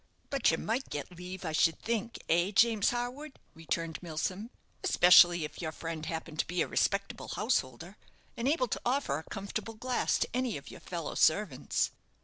[0.31, 4.49] "But you might get leave I should think, eh, James Harwood?" returned Milsom;
[4.83, 7.97] "especially if your friend happened to be a respectable householder,
[8.35, 11.91] and able to offer a comfortable glass to any of your fellow servants."